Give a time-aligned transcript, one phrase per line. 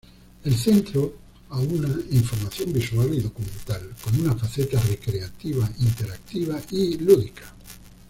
[0.45, 1.13] El centro
[1.51, 7.53] aúna información visual y documental con una faceta recreativa, interactiva y lúdica.